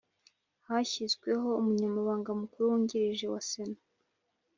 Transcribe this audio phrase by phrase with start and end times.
[0.67, 3.79] Hashyizweho Umunyamabanga Mukuru Wungirije wa Sena